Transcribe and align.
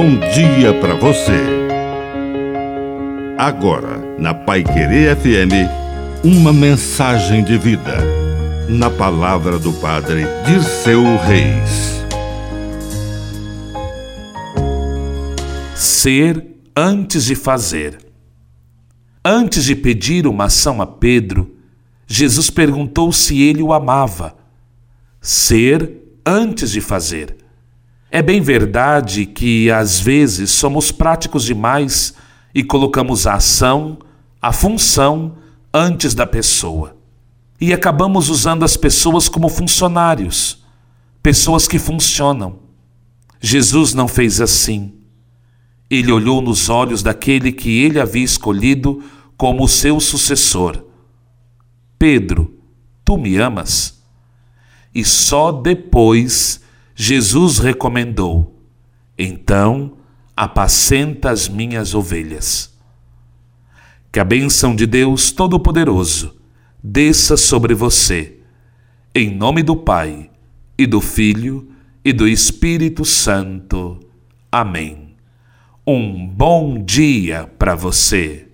bom 0.00 0.16
dia 0.32 0.72
para 0.80 0.94
você. 0.94 1.42
Agora, 3.36 3.98
na 4.16 4.32
Pai 4.32 4.62
Querer 4.62 5.16
FM, 5.16 6.22
uma 6.22 6.52
mensagem 6.52 7.42
de 7.42 7.58
vida. 7.58 7.96
Na 8.68 8.90
palavra 8.90 9.58
do 9.58 9.72
Padre 9.72 10.22
de 10.46 10.62
seu 10.62 11.02
Reis. 11.16 12.00
Ser 15.74 16.46
antes 16.76 17.24
de 17.24 17.34
fazer. 17.34 17.98
Antes 19.24 19.64
de 19.64 19.74
pedir 19.74 20.28
uma 20.28 20.44
ação 20.44 20.80
a 20.80 20.86
Pedro, 20.86 21.56
Jesus 22.06 22.50
perguntou 22.50 23.10
se 23.10 23.42
ele 23.42 23.64
o 23.64 23.72
amava. 23.72 24.36
Ser 25.20 25.90
antes 26.24 26.70
de 26.70 26.80
fazer. 26.80 27.47
É 28.10 28.22
bem 28.22 28.40
verdade 28.40 29.26
que, 29.26 29.70
às 29.70 30.00
vezes, 30.00 30.50
somos 30.50 30.90
práticos 30.90 31.44
demais 31.44 32.14
e 32.54 32.64
colocamos 32.64 33.26
a 33.26 33.34
ação, 33.34 33.98
a 34.40 34.50
função, 34.52 35.36
antes 35.72 36.14
da 36.14 36.26
pessoa. 36.26 36.96
E 37.60 37.72
acabamos 37.72 38.30
usando 38.30 38.64
as 38.64 38.76
pessoas 38.76 39.28
como 39.28 39.48
funcionários, 39.48 40.64
pessoas 41.22 41.68
que 41.68 41.78
funcionam. 41.78 42.60
Jesus 43.40 43.92
não 43.92 44.08
fez 44.08 44.40
assim. 44.40 44.94
Ele 45.90 46.10
olhou 46.10 46.40
nos 46.40 46.70
olhos 46.70 47.02
daquele 47.02 47.52
que 47.52 47.82
ele 47.82 48.00
havia 48.00 48.24
escolhido 48.24 49.02
como 49.36 49.68
seu 49.68 50.00
sucessor. 50.00 50.82
Pedro, 51.98 52.58
tu 53.04 53.18
me 53.18 53.36
amas? 53.36 54.02
E 54.94 55.04
só 55.04 55.52
depois 55.52 56.60
Jesus 57.00 57.60
recomendou: 57.60 58.60
Então, 59.16 59.98
apacenta 60.36 61.30
as 61.30 61.48
minhas 61.48 61.94
ovelhas. 61.94 62.76
Que 64.10 64.18
a 64.18 64.24
bênção 64.24 64.74
de 64.74 64.84
Deus 64.84 65.30
Todo-Poderoso 65.30 66.40
desça 66.82 67.36
sobre 67.36 67.72
você, 67.72 68.38
em 69.14 69.32
nome 69.32 69.62
do 69.62 69.76
Pai, 69.76 70.28
e 70.76 70.88
do 70.88 71.00
Filho, 71.00 71.70
e 72.04 72.12
do 72.12 72.26
Espírito 72.26 73.04
Santo. 73.04 74.00
Amém. 74.50 75.14
Um 75.86 76.26
bom 76.26 76.82
dia 76.82 77.48
para 77.60 77.76
você. 77.76 78.47